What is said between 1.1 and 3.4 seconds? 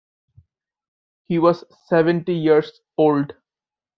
He was seventy years old.